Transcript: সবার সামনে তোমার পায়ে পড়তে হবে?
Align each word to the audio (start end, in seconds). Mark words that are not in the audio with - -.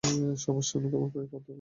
সবার 0.37 0.65
সামনে 0.69 0.87
তোমার 0.91 1.09
পায়ে 1.13 1.27
পড়তে 1.27 1.37
হবে? 1.37 1.49